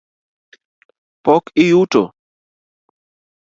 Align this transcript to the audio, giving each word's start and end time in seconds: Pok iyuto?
Pok 1.23 1.43
iyuto? 1.63 2.01